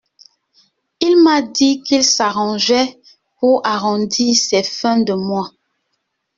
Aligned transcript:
Il 0.99 1.21
m’a 1.23 1.43
dit 1.43 1.83
qu’il 1.83 2.03
s’arrangeait 2.03 2.99
pour 3.39 3.63
arrondir 3.63 4.35
ses 4.35 4.63
fins 4.63 4.99
de 4.99 5.13
mois. 5.13 5.51